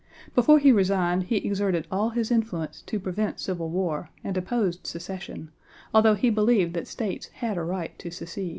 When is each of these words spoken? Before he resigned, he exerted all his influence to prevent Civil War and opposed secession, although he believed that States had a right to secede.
Before 0.33 0.57
he 0.57 0.71
resigned, 0.71 1.25
he 1.25 1.35
exerted 1.37 1.85
all 1.91 2.09
his 2.09 2.31
influence 2.31 2.81
to 2.87 2.99
prevent 2.99 3.39
Civil 3.39 3.69
War 3.69 4.09
and 4.23 4.35
opposed 4.35 4.87
secession, 4.87 5.51
although 5.93 6.15
he 6.15 6.31
believed 6.31 6.73
that 6.73 6.87
States 6.87 7.27
had 7.27 7.55
a 7.55 7.61
right 7.63 7.99
to 7.99 8.09
secede. 8.09 8.49